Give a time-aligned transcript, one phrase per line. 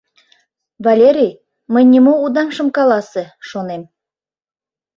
[0.85, 1.39] Валерий,
[1.73, 3.83] мый нимо удам шым каласе, шонем.